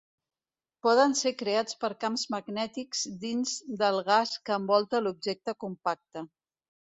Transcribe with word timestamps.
Poden 0.85 1.11
ser 1.17 1.33
creats 1.41 1.77
per 1.83 1.91
camps 2.03 2.23
magnètics 2.35 3.03
dins 3.27 3.53
del 3.83 4.01
gas 4.09 4.33
que 4.49 4.57
envolta 4.63 5.03
l'objecte 5.05 5.57
compacte. 5.67 6.27